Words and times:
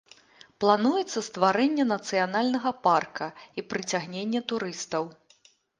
Плануецца 0.63 1.19
стварэнне 1.27 1.85
нацыянальнага 1.93 2.75
парка 2.89 3.27
і 3.61 3.67
прыцягненне 3.73 4.41
турыстаў. 4.53 5.03